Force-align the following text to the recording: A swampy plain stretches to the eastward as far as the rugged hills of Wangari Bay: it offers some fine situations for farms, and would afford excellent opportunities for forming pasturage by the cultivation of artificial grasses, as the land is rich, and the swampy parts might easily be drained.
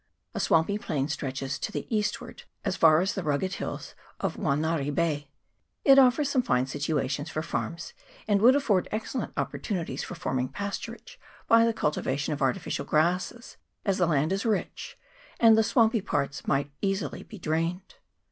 A 0.33 0.39
swampy 0.39 0.79
plain 0.79 1.09
stretches 1.09 1.59
to 1.59 1.71
the 1.71 1.85
eastward 1.95 2.41
as 2.65 2.75
far 2.75 3.01
as 3.01 3.13
the 3.13 3.21
rugged 3.21 3.53
hills 3.61 3.93
of 4.19 4.35
Wangari 4.35 4.89
Bay: 4.89 5.29
it 5.85 5.99
offers 5.99 6.27
some 6.27 6.41
fine 6.41 6.65
situations 6.65 7.29
for 7.29 7.43
farms, 7.43 7.93
and 8.27 8.41
would 8.41 8.55
afford 8.55 8.87
excellent 8.91 9.31
opportunities 9.37 10.03
for 10.03 10.15
forming 10.15 10.49
pasturage 10.49 11.17
by 11.47 11.65
the 11.65 11.71
cultivation 11.71 12.33
of 12.33 12.41
artificial 12.41 12.83
grasses, 12.83 13.57
as 13.85 13.99
the 13.99 14.07
land 14.07 14.33
is 14.33 14.43
rich, 14.43 14.97
and 15.39 15.55
the 15.55 15.61
swampy 15.61 16.01
parts 16.01 16.47
might 16.47 16.71
easily 16.81 17.21
be 17.21 17.37
drained. 17.37 17.93